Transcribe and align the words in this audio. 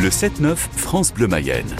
Le 0.00 0.10
7-9 0.10 0.54
France 0.54 1.12
Bleu 1.12 1.26
Mayenne. 1.26 1.74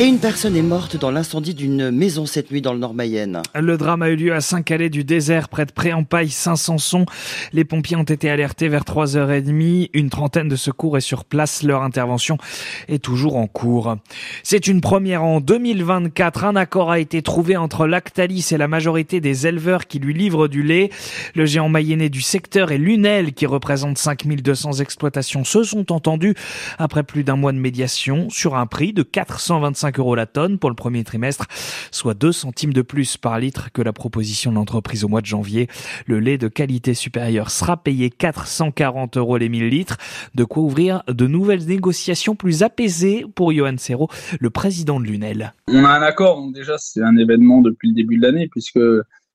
Et 0.00 0.06
une 0.06 0.18
personne 0.18 0.56
est 0.56 0.62
morte 0.62 0.96
dans 0.96 1.10
l'incendie 1.10 1.52
d'une 1.52 1.90
maison 1.90 2.24
cette 2.24 2.50
nuit 2.50 2.62
dans 2.62 2.72
le 2.72 2.78
Nord 2.78 2.94
Mayenne. 2.94 3.42
Le 3.54 3.76
drame 3.76 4.00
a 4.00 4.08
eu 4.08 4.16
lieu 4.16 4.32
à 4.32 4.40
Saint-Calais 4.40 4.88
du 4.88 5.04
désert, 5.04 5.50
près 5.50 5.66
de 5.66 5.72
Préampaille, 5.72 6.30
Saint-Sanson. 6.30 7.04
Les 7.52 7.66
pompiers 7.66 7.96
ont 7.96 8.04
été 8.04 8.30
alertés 8.30 8.68
vers 8.68 8.84
3h30. 8.84 9.90
Une 9.92 10.08
trentaine 10.08 10.48
de 10.48 10.56
secours 10.56 10.96
est 10.96 11.02
sur 11.02 11.26
place. 11.26 11.62
Leur 11.62 11.82
intervention 11.82 12.38
est 12.88 13.04
toujours 13.04 13.36
en 13.36 13.46
cours. 13.46 13.94
C'est 14.42 14.68
une 14.68 14.80
première 14.80 15.22
en 15.22 15.42
2024. 15.42 16.44
Un 16.44 16.56
accord 16.56 16.90
a 16.90 16.98
été 16.98 17.20
trouvé 17.20 17.58
entre 17.58 17.86
Lactalis 17.86 18.48
et 18.52 18.56
la 18.56 18.68
majorité 18.68 19.20
des 19.20 19.46
éleveurs 19.46 19.86
qui 19.86 19.98
lui 19.98 20.14
livrent 20.14 20.48
du 20.48 20.62
lait. 20.62 20.88
Le 21.34 21.44
géant 21.44 21.68
mayennais 21.68 22.08
du 22.08 22.22
secteur 22.22 22.72
et 22.72 22.78
Lunel, 22.78 23.34
qui 23.34 23.44
représente 23.44 23.98
5200 23.98 24.80
exploitations, 24.80 25.44
se 25.44 25.62
sont 25.62 25.92
entendus 25.92 26.36
après 26.78 27.02
plus 27.02 27.22
d'un 27.22 27.36
mois 27.36 27.52
de 27.52 27.58
médiation 27.58 28.30
sur 28.30 28.56
un 28.56 28.64
prix 28.64 28.94
de 28.94 29.02
425 29.02 29.89
euros 29.98 30.14
la 30.14 30.26
tonne 30.26 30.58
pour 30.58 30.70
le 30.70 30.76
premier 30.76 31.04
trimestre, 31.04 31.46
soit 31.90 32.14
2 32.14 32.32
centimes 32.32 32.72
de 32.72 32.82
plus 32.82 33.16
par 33.16 33.38
litre 33.38 33.72
que 33.72 33.82
la 33.82 33.92
proposition 33.92 34.50
de 34.50 34.56
l'entreprise 34.56 35.04
au 35.04 35.08
mois 35.08 35.20
de 35.20 35.26
janvier. 35.26 35.68
Le 36.06 36.20
lait 36.20 36.38
de 36.38 36.48
qualité 36.48 36.94
supérieure 36.94 37.50
sera 37.50 37.82
payé 37.82 38.10
440 38.10 39.16
euros 39.16 39.36
les 39.36 39.48
1000 39.48 39.68
litres, 39.68 39.96
de 40.34 40.44
quoi 40.44 40.62
ouvrir 40.62 41.02
de 41.08 41.26
nouvelles 41.26 41.66
négociations 41.66 42.34
plus 42.34 42.62
apaisées 42.62 43.24
pour 43.34 43.52
Johan 43.52 43.76
Serrault, 43.76 44.08
le 44.38 44.50
président 44.50 45.00
de 45.00 45.06
l'UNEL. 45.06 45.54
On 45.68 45.84
a 45.84 45.90
un 45.90 46.02
accord, 46.02 46.36
donc 46.36 46.54
déjà 46.54 46.76
c'est 46.78 47.02
un 47.02 47.16
événement 47.16 47.60
depuis 47.60 47.88
le 47.88 47.94
début 47.94 48.16
de 48.16 48.22
l'année 48.22 48.48
puisque 48.48 48.80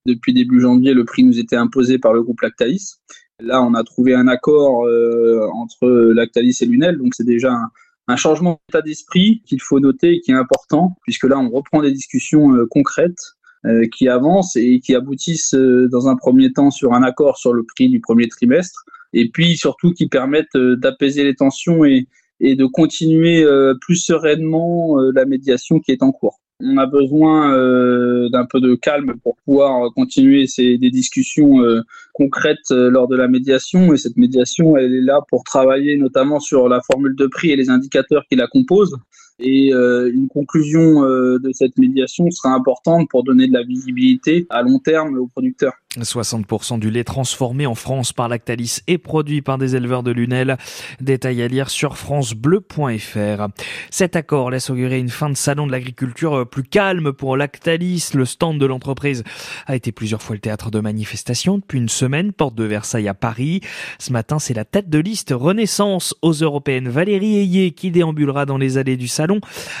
depuis 0.06 0.32
début 0.32 0.60
janvier 0.60 0.94
le 0.94 1.04
prix 1.04 1.24
nous 1.24 1.38
était 1.38 1.56
imposé 1.56 1.98
par 1.98 2.12
le 2.12 2.22
groupe 2.22 2.40
Lactalis. 2.40 2.94
Là 3.40 3.62
on 3.62 3.74
a 3.74 3.84
trouvé 3.84 4.14
un 4.14 4.28
accord 4.28 4.86
euh, 4.86 5.46
entre 5.52 5.88
Lactalis 5.88 6.58
et 6.60 6.66
l'UNEL, 6.66 6.98
donc 6.98 7.14
c'est 7.14 7.26
déjà 7.26 7.52
un, 7.52 7.70
un 8.08 8.16
changement 8.16 8.60
d'état 8.68 8.82
d'esprit 8.82 9.42
qu'il 9.46 9.60
faut 9.60 9.80
noter 9.80 10.14
et 10.14 10.20
qui 10.20 10.30
est 10.30 10.34
important, 10.34 10.96
puisque 11.02 11.24
là, 11.24 11.38
on 11.38 11.50
reprend 11.50 11.82
des 11.82 11.92
discussions 11.92 12.54
euh, 12.54 12.66
concrètes 12.70 13.34
euh, 13.64 13.86
qui 13.92 14.08
avancent 14.08 14.56
et 14.56 14.80
qui 14.80 14.94
aboutissent 14.94 15.54
euh, 15.54 15.88
dans 15.88 16.08
un 16.08 16.16
premier 16.16 16.52
temps 16.52 16.70
sur 16.70 16.94
un 16.94 17.02
accord 17.02 17.36
sur 17.36 17.52
le 17.52 17.64
prix 17.64 17.88
du 17.88 18.00
premier 18.00 18.28
trimestre, 18.28 18.84
et 19.12 19.28
puis 19.28 19.56
surtout 19.56 19.92
qui 19.92 20.08
permettent 20.08 20.56
d'apaiser 20.56 21.24
les 21.24 21.34
tensions 21.34 21.84
et, 21.84 22.06
et 22.40 22.54
de 22.54 22.66
continuer 22.66 23.46
plus 23.80 23.96
sereinement 23.96 24.96
la 25.14 25.24
médiation 25.24 25.78
qui 25.80 25.92
est 25.92 26.02
en 26.02 26.12
cours. 26.12 26.40
On 26.60 26.78
a 26.78 26.86
besoin 26.86 27.52
euh, 27.52 28.30
d'un 28.30 28.46
peu 28.46 28.60
de 28.60 28.74
calme 28.74 29.16
pour 29.22 29.36
pouvoir 29.44 29.92
continuer 29.92 30.46
ces, 30.46 30.78
des 30.78 30.90
discussions 30.90 31.60
euh, 31.62 31.82
concrètes 32.14 32.70
euh, 32.70 32.88
lors 32.88 33.08
de 33.08 33.16
la 33.16 33.28
médiation. 33.28 33.92
Et 33.92 33.98
cette 33.98 34.16
médiation, 34.16 34.76
elle 34.78 34.94
est 34.94 35.02
là 35.02 35.20
pour 35.28 35.44
travailler 35.44 35.98
notamment 35.98 36.40
sur 36.40 36.68
la 36.68 36.80
formule 36.80 37.14
de 37.14 37.26
prix 37.26 37.50
et 37.50 37.56
les 37.56 37.68
indicateurs 37.68 38.24
qui 38.30 38.36
la 38.36 38.46
composent. 38.46 38.96
Et 39.38 39.72
une 39.72 40.28
conclusion 40.28 41.02
de 41.02 41.50
cette 41.52 41.76
médiation 41.78 42.30
sera 42.30 42.54
importante 42.54 43.08
pour 43.10 43.24
donner 43.24 43.48
de 43.48 43.52
la 43.52 43.62
visibilité 43.62 44.46
à 44.50 44.62
long 44.62 44.78
terme 44.78 45.18
aux 45.18 45.26
producteurs. 45.26 45.74
60% 46.04 46.78
du 46.78 46.90
lait 46.90 47.04
transformé 47.04 47.66
en 47.66 47.74
France 47.74 48.12
par 48.12 48.28
Lactalis 48.28 48.80
est 48.86 48.98
produit 48.98 49.40
par 49.42 49.58
des 49.58 49.76
éleveurs 49.76 50.02
de 50.02 50.10
Lunel. 50.10 50.56
Détail 51.00 51.42
à 51.42 51.48
lire 51.48 51.70
sur 51.70 51.96
francebleu.fr. 51.96 53.46
Cet 53.90 54.16
accord 54.16 54.50
laisse 54.50 54.70
augurer 54.70 54.98
une 54.98 55.08
fin 55.08 55.30
de 55.30 55.36
salon 55.36 55.66
de 55.66 55.72
l'agriculture 55.72 56.46
plus 56.48 56.64
calme 56.64 57.12
pour 57.12 57.36
Lactalis. 57.36 58.10
Le 58.14 58.24
stand 58.24 58.58
de 58.58 58.66
l'entreprise 58.66 59.24
a 59.66 59.76
été 59.76 59.92
plusieurs 59.92 60.22
fois 60.22 60.36
le 60.36 60.40
théâtre 60.40 60.70
de 60.70 60.80
manifestations 60.80 61.58
depuis 61.58 61.78
une 61.78 61.88
semaine, 61.88 62.32
porte 62.32 62.54
de 62.54 62.64
Versailles 62.64 63.08
à 63.08 63.14
Paris. 63.14 63.60
Ce 63.98 64.12
matin, 64.12 64.38
c'est 64.38 64.54
la 64.54 64.64
tête 64.64 64.90
de 64.90 64.98
liste 64.98 65.32
Renaissance 65.34 66.14
aux 66.22 66.32
européennes 66.32 66.88
Valérie 66.88 67.38
Ayé 67.38 67.70
qui 67.70 67.90
déambulera 67.90 68.44
dans 68.46 68.58
les 68.58 68.78
allées 68.78 68.96
du 68.96 69.08
salon 69.08 69.25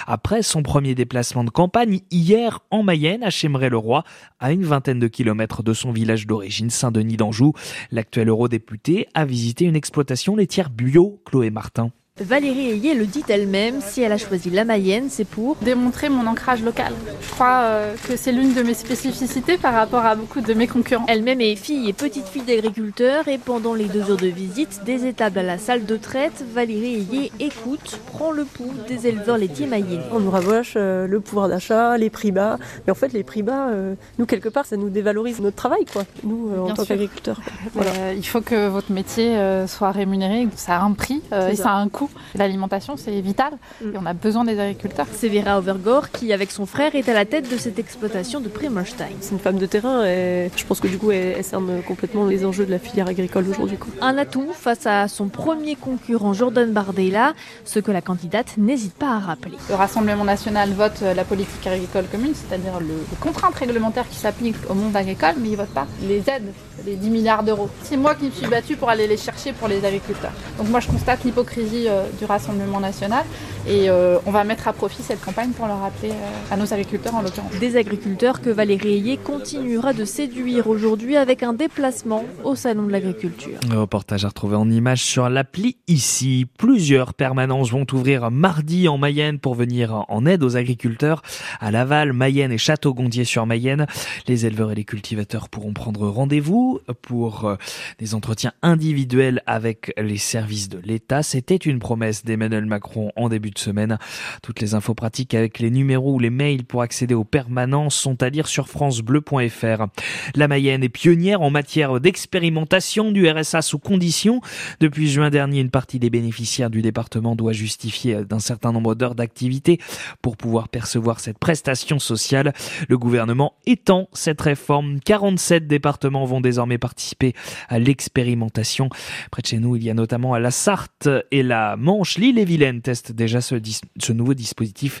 après 0.06 0.42
son 0.42 0.62
premier 0.62 0.94
déplacement 0.94 1.44
de 1.44 1.50
campagne 1.50 2.00
hier 2.10 2.60
en 2.70 2.82
Mayenne 2.82 3.22
à 3.22 3.30
Chémeray-le-Roi 3.30 4.04
à 4.40 4.52
une 4.52 4.64
vingtaine 4.64 4.98
de 4.98 5.08
kilomètres 5.08 5.62
de 5.62 5.72
son 5.72 5.92
village 5.92 6.26
d'origine 6.26 6.70
Saint-Denis 6.70 7.16
d'Anjou. 7.16 7.52
L'actuel 7.90 8.28
eurodéputé 8.28 9.06
a 9.14 9.24
visité 9.24 9.64
une 9.64 9.76
exploitation 9.76 10.36
laitière 10.36 10.70
bio, 10.70 11.20
Chloé 11.24 11.50
Martin. 11.50 11.90
Valérie 12.18 12.70
Ayé 12.70 12.94
le 12.94 13.04
dit 13.04 13.22
elle-même, 13.28 13.82
si 13.82 14.00
elle 14.00 14.10
a 14.10 14.16
choisi 14.16 14.48
la 14.48 14.64
Mayenne, 14.64 15.08
c'est 15.10 15.26
pour 15.26 15.54
démontrer 15.56 16.08
mon 16.08 16.26
ancrage 16.26 16.62
local. 16.62 16.94
Je 17.20 17.28
crois 17.28 17.60
euh, 17.64 17.94
que 18.08 18.16
c'est 18.16 18.32
l'une 18.32 18.54
de 18.54 18.62
mes 18.62 18.72
spécificités 18.72 19.58
par 19.58 19.74
rapport 19.74 20.06
à 20.06 20.14
beaucoup 20.14 20.40
de 20.40 20.54
mes 20.54 20.66
concurrents. 20.66 21.04
Elle-même 21.08 21.42
est 21.42 21.56
fille 21.56 21.90
et 21.90 21.92
petite 21.92 22.26
fille 22.26 22.40
d'agriculteur 22.40 23.28
et 23.28 23.36
pendant 23.36 23.74
les 23.74 23.84
deux 23.84 24.10
heures 24.10 24.16
de 24.16 24.28
visite 24.28 24.80
des 24.86 25.04
étables 25.04 25.40
à 25.40 25.42
la 25.42 25.58
salle 25.58 25.84
de 25.84 25.96
traite, 25.98 26.42
Valérie 26.54 27.06
Ayé 27.12 27.32
écoute, 27.38 28.00
prend 28.06 28.30
le 28.30 28.46
pouls 28.46 28.72
des 28.88 29.06
éleveurs 29.06 29.36
laitiers 29.36 29.66
mayennais. 29.66 30.00
On 30.10 30.20
nous 30.20 30.30
rabâche 30.30 30.72
euh, 30.76 31.06
le 31.06 31.20
pouvoir 31.20 31.50
d'achat, 31.50 31.98
les 31.98 32.08
prix 32.08 32.32
bas, 32.32 32.56
mais 32.86 32.92
en 32.92 32.96
fait 32.96 33.12
les 33.12 33.24
prix 33.24 33.42
bas, 33.42 33.68
euh, 33.68 33.94
nous 34.18 34.24
quelque 34.24 34.48
part 34.48 34.64
ça 34.64 34.78
nous 34.78 34.88
dévalorise 34.88 35.40
notre 35.40 35.56
travail 35.56 35.84
quoi, 35.84 36.04
nous 36.24 36.50
en 36.66 36.72
tant 36.72 36.86
qu'agriculteurs. 36.86 37.42
Voilà. 37.74 38.14
il 38.14 38.26
faut 38.26 38.40
que 38.40 38.68
votre 38.68 38.90
métier 38.90 39.38
soit 39.66 39.90
rémunéré, 39.90 40.48
ça 40.56 40.78
a 40.78 40.82
un 40.82 40.92
prix 40.92 41.20
et 41.50 41.56
ça 41.56 41.72
a 41.72 41.74
un 41.74 41.90
coût. 41.90 42.05
L'alimentation, 42.34 42.96
c'est 42.96 43.20
vital 43.20 43.52
mm. 43.82 43.94
et 43.94 43.98
on 43.98 44.06
a 44.06 44.12
besoin 44.12 44.44
des 44.44 44.58
agriculteurs. 44.58 45.06
C'est 45.12 45.28
Vera 45.28 45.58
Overgore 45.58 46.10
qui, 46.10 46.32
avec 46.32 46.50
son 46.50 46.66
frère, 46.66 46.94
est 46.94 47.08
à 47.08 47.14
la 47.14 47.24
tête 47.24 47.50
de 47.50 47.56
cette 47.56 47.78
exploitation 47.78 48.40
de 48.40 48.48
Primerstein. 48.48 49.08
C'est 49.20 49.32
une 49.32 49.38
femme 49.38 49.58
de 49.58 49.66
terrain 49.66 50.04
et 50.04 50.50
je 50.56 50.64
pense 50.64 50.80
que 50.80 50.88
du 50.88 50.98
coup, 50.98 51.10
elle, 51.10 51.42
cerne 51.44 51.82
complètement 51.82 52.26
les 52.26 52.44
enjeux 52.44 52.66
de 52.66 52.70
la 52.70 52.78
filière 52.78 53.08
agricole 53.08 53.46
aujourd'hui. 53.48 53.78
Un 54.00 54.16
atout 54.18 54.52
face 54.52 54.86
à 54.86 55.08
son 55.08 55.28
premier 55.28 55.76
concurrent, 55.76 56.32
Jordan 56.32 56.70
Bardella, 56.72 57.34
ce 57.64 57.80
que 57.80 57.90
la 57.90 58.00
candidate 58.00 58.56
n'hésite 58.56 58.94
pas 58.94 59.16
à 59.16 59.18
rappeler. 59.18 59.56
Le 59.68 59.74
Rassemblement 59.74 60.24
national 60.24 60.70
vote 60.70 61.00
la 61.00 61.24
politique 61.24 61.66
agricole 61.66 62.04
commune, 62.10 62.34
c'est-à-dire 62.34 62.80
le, 62.80 62.86
les 62.86 63.16
contraintes 63.20 63.54
réglementaires 63.54 64.08
qui 64.08 64.16
s'appliquent 64.16 64.70
au 64.70 64.74
monde 64.74 64.96
agricole, 64.96 65.34
mais 65.38 65.48
il 65.48 65.52
ne 65.52 65.56
vote 65.56 65.68
pas 65.68 65.86
les 66.02 66.18
aides, 66.28 66.52
les 66.84 66.96
10 66.96 67.10
milliards 67.10 67.42
d'euros. 67.42 67.68
C'est 67.82 67.96
moi 67.96 68.14
qui 68.14 68.26
me 68.26 68.30
suis 68.30 68.46
battue 68.46 68.76
pour 68.76 68.88
aller 68.88 69.06
les 69.06 69.16
chercher 69.16 69.52
pour 69.52 69.68
les 69.68 69.84
agriculteurs. 69.84 70.32
Donc 70.58 70.68
moi, 70.68 70.80
je 70.80 70.88
constate 70.88 71.24
l'hypocrisie 71.24 71.88
euh, 71.88 71.95
euh, 71.95 71.95
du 72.18 72.24
Rassemblement 72.24 72.80
national. 72.80 73.24
Et 73.68 73.90
euh, 73.90 74.18
on 74.26 74.30
va 74.30 74.44
mettre 74.44 74.68
à 74.68 74.72
profit 74.72 75.02
cette 75.02 75.20
campagne 75.20 75.50
pour 75.50 75.66
le 75.66 75.72
rappeler 75.72 76.10
euh, 76.10 76.52
à 76.52 76.56
nos 76.56 76.72
agriculteurs 76.72 77.16
en 77.16 77.22
l'occurrence. 77.22 77.52
Des 77.58 77.76
agriculteurs 77.76 78.40
que 78.40 78.48
Valérie 78.50 78.94
Ayé 78.94 79.16
continuera 79.16 79.92
de 79.92 80.04
séduire 80.04 80.68
aujourd'hui 80.68 81.16
avec 81.16 81.42
un 81.42 81.52
déplacement 81.52 82.24
au 82.44 82.54
Salon 82.54 82.84
de 82.84 82.92
l'Agriculture. 82.92 83.58
Reportage 83.72 84.24
à 84.24 84.28
retrouver 84.28 84.54
en 84.54 84.70
image 84.70 85.02
sur 85.02 85.28
l'appli 85.28 85.78
ici. 85.88 86.46
Plusieurs 86.58 87.12
permanences 87.12 87.72
vont 87.72 87.86
ouvrir 87.92 88.30
mardi 88.30 88.86
en 88.86 88.98
Mayenne 88.98 89.40
pour 89.40 89.56
venir 89.56 90.04
en 90.08 90.26
aide 90.26 90.44
aux 90.44 90.56
agriculteurs 90.56 91.22
à 91.60 91.72
Laval, 91.72 92.12
Mayenne 92.12 92.52
et 92.52 92.58
Château-Gondier 92.58 93.24
sur 93.24 93.46
Mayenne. 93.46 93.86
Les 94.28 94.46
éleveurs 94.46 94.70
et 94.70 94.76
les 94.76 94.84
cultivateurs 94.84 95.48
pourront 95.48 95.72
prendre 95.72 96.06
rendez-vous 96.06 96.78
pour 97.02 97.56
des 97.98 98.14
entretiens 98.14 98.52
individuels 98.62 99.42
avec 99.46 99.92
les 99.98 100.18
services 100.18 100.68
de 100.68 100.78
l'État. 100.84 101.24
C'était 101.24 101.56
une 101.56 101.80
promesse 101.86 102.24
d'Emmanuel 102.24 102.66
Macron 102.66 103.12
en 103.14 103.28
début 103.28 103.52
de 103.52 103.60
semaine. 103.60 103.96
Toutes 104.42 104.58
les 104.58 104.74
infos 104.74 104.96
pratiques 104.96 105.34
avec 105.34 105.60
les 105.60 105.70
numéros 105.70 106.14
ou 106.14 106.18
les 106.18 106.30
mails 106.30 106.64
pour 106.64 106.82
accéder 106.82 107.14
aux 107.14 107.22
permanences 107.22 107.94
sont 107.94 108.20
à 108.24 108.28
lire 108.28 108.48
sur 108.48 108.66
francebleu.fr. 108.66 109.86
La 110.34 110.48
Mayenne 110.48 110.82
est 110.82 110.88
pionnière 110.88 111.42
en 111.42 111.50
matière 111.50 112.00
d'expérimentation 112.00 113.12
du 113.12 113.30
RSA 113.30 113.62
sous 113.62 113.78
conditions. 113.78 114.40
Depuis 114.80 115.08
juin 115.08 115.30
dernier, 115.30 115.60
une 115.60 115.70
partie 115.70 116.00
des 116.00 116.10
bénéficiaires 116.10 116.70
du 116.70 116.82
département 116.82 117.36
doit 117.36 117.52
justifier 117.52 118.24
d'un 118.24 118.40
certain 118.40 118.72
nombre 118.72 118.96
d'heures 118.96 119.14
d'activité 119.14 119.78
pour 120.22 120.36
pouvoir 120.36 120.68
percevoir 120.68 121.20
cette 121.20 121.38
prestation 121.38 122.00
sociale. 122.00 122.52
Le 122.88 122.98
gouvernement 122.98 123.54
étend 123.64 124.08
cette 124.12 124.40
réforme. 124.40 124.98
47 124.98 125.68
départements 125.68 126.24
vont 126.24 126.40
désormais 126.40 126.78
participer 126.78 127.32
à 127.68 127.78
l'expérimentation. 127.78 128.88
Près 129.30 129.42
de 129.42 129.46
chez 129.46 129.58
nous, 129.58 129.76
il 129.76 129.84
y 129.84 129.90
a 129.90 129.94
notamment 129.94 130.36
la 130.36 130.50
Sarthe 130.50 131.08
et 131.30 131.44
la 131.44 131.75
Manche, 131.76 132.18
l'île 132.18 132.38
et 132.38 132.44
Vilaine 132.44 132.80
testent 132.80 133.12
déjà 133.12 133.40
ce, 133.40 133.56
ce 133.98 134.12
nouveau 134.12 134.34
dispositif 134.34 135.00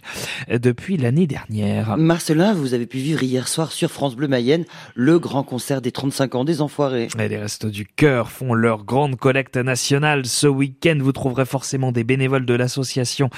euh, 0.50 0.58
depuis 0.58 0.96
l'année 0.96 1.26
dernière. 1.26 1.96
Marcelin, 1.96 2.54
vous 2.54 2.74
avez 2.74 2.86
pu 2.86 2.98
vivre 2.98 3.22
hier 3.22 3.48
soir 3.48 3.72
sur 3.72 3.90
France 3.90 4.16
Bleu 4.16 4.28
Mayenne 4.28 4.64
le 4.94 5.18
grand 5.18 5.42
concert 5.42 5.80
des 5.80 5.92
35 5.92 6.34
ans 6.34 6.44
des 6.44 6.60
Enfoirés. 6.60 7.08
les 7.18 7.36
Restos 7.36 7.70
du 7.70 7.86
Cœur 7.86 8.30
font 8.30 8.54
leur 8.54 8.84
grande 8.84 9.16
collecte 9.16 9.56
nationale 9.56 10.26
ce 10.26 10.46
week-end. 10.46 10.98
Vous 11.00 11.12
trouverez 11.12 11.46
forcément 11.46 11.92
des 11.92 12.04
bénévoles 12.04 12.46
de 12.46 12.54
l'association 12.54 13.30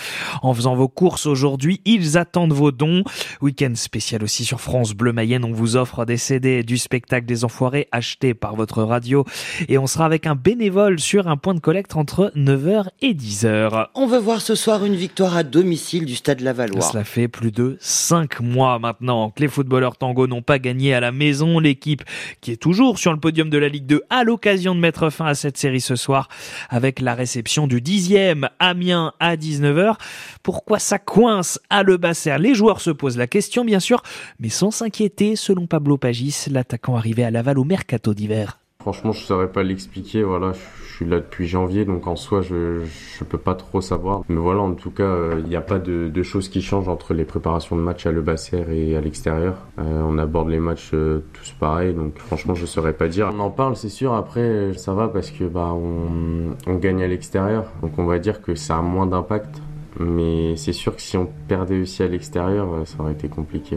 en 0.42 0.54
faisant 0.54 0.74
vos 0.74 0.88
courses 0.88 1.26
aujourd'hui. 1.26 1.80
Ils 1.84 2.18
attendent 2.18 2.52
vos 2.52 2.72
dons. 2.72 3.04
Week-end 3.40 3.72
spécial 3.74 4.22
aussi 4.22 4.44
sur 4.44 4.60
France 4.60 4.94
Bleu 4.94 5.12
Mayenne. 5.12 5.44
On 5.44 5.52
vous 5.52 5.76
offre 5.76 6.04
des 6.04 6.16
CD 6.16 6.62
du 6.62 6.78
spectacle 6.78 7.26
des 7.26 7.44
Enfoirés 7.44 7.88
achetés 7.92 8.34
par 8.34 8.56
votre 8.56 8.82
radio 8.82 9.24
et 9.68 9.78
on 9.78 9.86
sera 9.86 10.04
avec 10.06 10.26
un 10.26 10.34
bénévole 10.34 10.98
sur 11.00 11.28
un 11.28 11.36
point 11.36 11.54
de 11.54 11.60
collecte 11.60 11.96
entre 11.96 12.32
9h 12.36 12.88
et 13.00 13.14
10 13.14 13.27
10h. 13.28 13.88
On 13.94 14.06
veut 14.06 14.18
voir 14.18 14.40
ce 14.40 14.54
soir 14.54 14.86
une 14.86 14.94
victoire 14.94 15.36
à 15.36 15.42
domicile 15.42 16.06
du 16.06 16.16
Stade 16.16 16.40
Lavallois. 16.40 16.80
Cela 16.80 17.04
fait 17.04 17.28
plus 17.28 17.52
de 17.52 17.76
5 17.78 18.40
mois 18.40 18.78
maintenant 18.78 19.28
que 19.28 19.42
les 19.42 19.48
footballeurs 19.48 19.98
tango 19.98 20.26
n'ont 20.26 20.40
pas 20.40 20.58
gagné 20.58 20.94
à 20.94 21.00
la 21.00 21.12
maison. 21.12 21.58
L'équipe 21.58 22.02
qui 22.40 22.52
est 22.52 22.56
toujours 22.56 22.98
sur 22.98 23.12
le 23.12 23.20
podium 23.20 23.50
de 23.50 23.58
la 23.58 23.68
Ligue 23.68 23.84
2 23.84 24.02
a 24.08 24.24
l'occasion 24.24 24.74
de 24.74 24.80
mettre 24.80 25.10
fin 25.10 25.26
à 25.26 25.34
cette 25.34 25.58
série 25.58 25.82
ce 25.82 25.94
soir 25.94 26.28
avec 26.70 27.00
la 27.00 27.14
réception 27.14 27.66
du 27.66 27.82
10e 27.82 28.48
Amiens 28.60 29.12
à 29.20 29.36
19h. 29.36 29.96
Pourquoi 30.42 30.78
ça 30.78 30.98
coince 30.98 31.60
à 31.68 31.82
Le 31.82 31.98
Basser 31.98 32.38
Les 32.38 32.54
joueurs 32.54 32.80
se 32.80 32.90
posent 32.90 33.18
la 33.18 33.26
question 33.26 33.62
bien 33.62 33.80
sûr, 33.80 34.02
mais 34.38 34.48
sans 34.48 34.70
s'inquiéter 34.70 35.36
selon 35.36 35.66
Pablo 35.66 35.98
Pagis, 35.98 36.46
l'attaquant 36.50 36.96
arrivé 36.96 37.24
à 37.24 37.30
Laval 37.30 37.58
au 37.58 37.64
mercato 37.64 38.14
d'hiver. 38.14 38.58
Franchement, 38.80 39.10
je 39.10 39.24
saurais 39.24 39.50
pas 39.50 39.64
l'expliquer. 39.64 40.22
Voilà, 40.22 40.52
je 40.52 40.94
suis 40.94 41.04
là 41.04 41.18
depuis 41.18 41.48
janvier, 41.48 41.84
donc 41.84 42.06
en 42.06 42.14
soi, 42.14 42.42
je 42.42 42.84
je 42.84 43.24
peux 43.24 43.36
pas 43.36 43.56
trop 43.56 43.80
savoir. 43.80 44.22
Mais 44.28 44.36
voilà, 44.36 44.60
en 44.60 44.74
tout 44.74 44.92
cas, 44.92 45.02
euh, 45.02 45.40
il 45.42 45.48
n'y 45.48 45.56
a 45.56 45.60
pas 45.60 45.80
de, 45.80 46.22
choses 46.22 46.48
qui 46.48 46.62
changent 46.62 46.88
entre 46.88 47.12
les 47.12 47.24
préparations 47.24 47.74
de 47.74 47.80
match 47.80 48.06
à 48.06 48.12
Le 48.12 48.22
Basser 48.22 48.64
et 48.70 48.96
à 48.96 49.00
l'extérieur. 49.00 49.56
Euh, 49.80 50.02
on 50.06 50.16
aborde 50.16 50.48
les 50.48 50.60
matchs 50.60 50.92
euh, 50.94 51.24
tous 51.32 51.50
pareil, 51.58 51.92
donc 51.92 52.16
franchement, 52.18 52.54
je 52.54 52.66
saurais 52.66 52.92
pas 52.92 53.08
dire. 53.08 53.32
On 53.34 53.40
en 53.40 53.50
parle, 53.50 53.74
c'est 53.74 53.88
sûr. 53.88 54.14
Après, 54.14 54.72
ça 54.74 54.94
va 54.94 55.08
parce 55.08 55.32
que 55.32 55.42
bah 55.42 55.74
on, 55.74 56.74
gagne 56.76 57.02
à 57.02 57.08
l'extérieur, 57.08 57.72
donc 57.82 57.98
on 57.98 58.06
va 58.06 58.20
dire 58.20 58.40
que 58.42 58.54
ça 58.54 58.78
a 58.78 58.82
moins 58.82 59.06
d'impact. 59.06 59.60
Mais 59.98 60.54
c'est 60.54 60.72
sûr 60.72 60.94
que 60.94 61.02
si 61.02 61.16
on 61.16 61.26
perdait 61.48 61.80
aussi 61.80 62.04
à 62.04 62.06
l'extérieur, 62.06 62.86
ça 62.86 63.00
aurait 63.00 63.14
été 63.14 63.28
compliqué. 63.28 63.76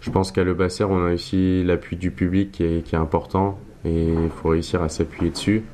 Je 0.00 0.10
pense 0.10 0.32
qu'à 0.32 0.42
Le 0.42 0.54
Basser, 0.54 0.84
on 0.84 1.06
a 1.06 1.12
aussi 1.12 1.62
l'appui 1.64 1.96
du 1.96 2.10
public 2.10 2.52
qui 2.52 2.64
est 2.64 2.94
important 2.94 3.58
et 3.84 4.12
il 4.12 4.30
faut 4.30 4.50
réussir 4.50 4.82
à 4.82 4.88
s'appuyer 4.88 5.30
dessus. 5.30 5.64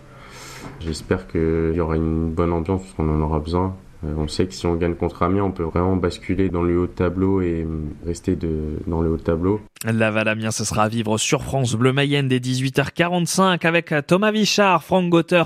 J'espère 0.81 1.27
qu'il 1.27 1.73
y 1.75 1.81
aura 1.81 1.97
une 1.97 2.31
bonne 2.31 2.53
ambiance 2.53 2.83
parce 2.83 2.95
qu'on 2.95 3.09
en 3.09 3.21
aura 3.21 3.41
besoin. 3.41 3.75
Euh, 4.05 4.15
on 4.17 4.29
sait 4.29 4.47
que 4.47 4.55
si 4.55 4.67
on 4.67 4.77
gagne 4.77 4.95
contre 4.95 5.23
Amiens, 5.23 5.45
on 5.45 5.51
peut 5.51 5.65
vraiment 5.65 5.97
basculer 5.97 6.51
dans 6.51 6.63
le 6.63 6.79
haut 6.79 6.87
tableau 6.87 7.41
et 7.41 7.67
rester 8.07 8.37
de, 8.37 8.79
dans 8.87 9.03
le 9.03 9.11
haut 9.11 9.17
tableau. 9.17 9.61
Laval 9.85 10.27
Amiens, 10.27 10.51
ce 10.51 10.65
sera 10.65 10.85
à 10.85 10.89
vivre 10.89 11.19
sur 11.19 11.45
France 11.45 11.75
Bleu 11.75 11.93
Mayenne 11.93 12.27
dès 12.27 12.41
18h45 12.41 13.65
avec 13.65 13.95
Thomas 14.09 14.33
Vichard, 14.33 14.83
Franck 14.83 15.09
Gauter 15.09 15.45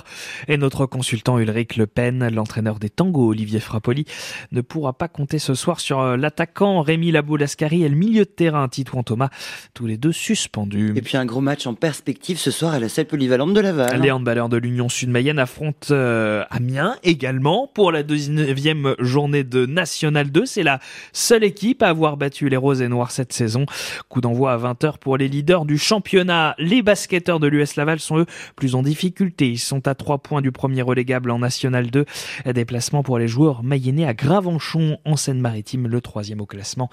et 0.48 0.56
notre 0.56 0.86
consultant 0.86 1.38
Ulrich 1.38 1.76
Le 1.76 1.86
Pen. 1.86 2.26
L'entraîneur 2.32 2.78
des 2.78 2.88
tangos, 2.88 3.28
Olivier 3.28 3.60
Frappoli, 3.60 4.06
ne 4.50 4.62
pourra 4.62 4.94
pas 4.94 5.08
compter 5.08 5.38
ce 5.38 5.52
soir 5.52 5.80
sur 5.80 6.00
euh, 6.00 6.16
l'attaquant 6.16 6.80
Rémi 6.80 7.12
Laboulascari 7.12 7.82
et 7.82 7.90
le 7.90 7.94
milieu 7.94 8.24
de 8.24 8.30
terrain 8.30 8.66
Titouan 8.68 9.02
Thomas, 9.02 9.28
tous 9.74 9.86
les 9.86 9.98
deux 9.98 10.12
suspendus. 10.12 10.94
Et 10.96 11.02
puis 11.02 11.18
un 11.18 11.26
gros 11.26 11.42
match 11.42 11.66
en 11.66 11.74
perspective 11.74 12.38
ce 12.38 12.50
soir 12.50 12.72
à 12.72 12.78
la 12.78 12.88
salle 12.88 13.04
polyvalente 13.04 13.52
de 13.52 13.60
Laval. 13.60 14.00
Les 14.00 14.10
handballeurs 14.10 14.48
de 14.48 14.56
l'Union 14.56 14.88
Sud-Mayenne 14.88 15.38
affrontent 15.38 15.88
euh, 15.90 16.42
Amiens 16.48 16.96
également 17.02 17.70
pour 17.74 17.92
la 17.92 18.02
deuxième 18.02 18.36
neuvième 18.36 18.94
journée 18.98 19.44
de 19.44 19.66
National 19.66 20.30
2. 20.30 20.46
C'est 20.46 20.62
la 20.62 20.80
seule 21.12 21.44
équipe 21.44 21.82
à 21.82 21.88
avoir 21.88 22.16
battu 22.16 22.48
les 22.48 22.56
Roses 22.56 22.80
et 22.80 22.88
Noirs 22.88 23.10
cette 23.10 23.34
saison. 23.34 23.66
Coup 24.08 24.21
d'envoi 24.22 24.52
à 24.52 24.56
20h 24.56 24.96
pour 24.98 25.18
les 25.18 25.28
leaders 25.28 25.66
du 25.66 25.76
championnat. 25.76 26.54
Les 26.56 26.80
basketteurs 26.80 27.40
de 27.40 27.46
l'US 27.48 27.76
Laval 27.76 28.00
sont 28.00 28.20
eux 28.20 28.26
plus 28.56 28.74
en 28.74 28.82
difficulté. 28.82 29.50
Ils 29.50 29.58
sont 29.58 29.86
à 29.86 29.94
3 29.94 30.18
points 30.18 30.40
du 30.40 30.52
premier 30.52 30.80
relégable 30.80 31.30
en 31.30 31.40
National 31.40 31.90
2. 31.90 32.06
Déplacement 32.54 33.02
pour 33.02 33.18
les 33.18 33.28
joueurs 33.28 33.62
mayennais 33.62 34.06
à 34.06 34.14
Gravenchon 34.14 34.98
en 35.04 35.16
Seine-Maritime, 35.16 35.88
le 35.88 36.00
troisième 36.00 36.40
au 36.40 36.46
classement. 36.46 36.88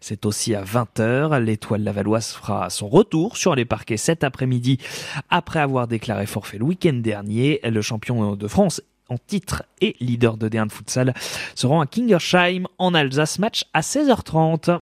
C'est 0.00 0.26
aussi 0.26 0.54
à 0.54 0.62
20h. 0.62 1.40
L'étoile 1.40 1.82
lavalloise 1.82 2.28
fera 2.32 2.70
son 2.70 2.88
retour 2.88 3.36
sur 3.36 3.56
les 3.56 3.64
parquets 3.64 3.96
cet 3.96 4.22
après-midi 4.22 4.78
après 5.30 5.58
avoir 5.58 5.88
déclaré 5.88 6.26
forfait 6.26 6.58
le 6.58 6.64
week-end 6.64 6.92
dernier. 6.92 7.60
Le 7.64 7.82
champion 7.82 8.36
de 8.36 8.46
France 8.46 8.82
en 9.08 9.18
titre 9.18 9.64
et 9.80 9.96
leader 10.00 10.36
de 10.36 10.48
D1 10.48 10.66
de 10.66 10.72
futsal 10.72 11.14
seront 11.54 11.80
à 11.80 11.86
Kingersheim 11.86 12.64
en 12.78 12.94
Alsace 12.94 13.38
match 13.38 13.64
à 13.74 13.80
16h30. 13.80 14.70